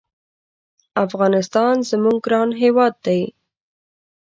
[1.05, 3.21] افغانستان زمونږ ګران هېواد دی